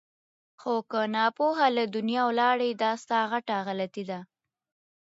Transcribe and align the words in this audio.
خو 0.61 0.73
که 0.91 1.01
ناپوه 1.15 1.61
له 1.75 1.83
دنیا 1.95 2.23
ولاړې 2.29 2.69
دا 2.83 2.91
ستا 3.03 3.19
غټه 3.31 3.55
غلطي 3.67 4.03
ده! 4.09 4.19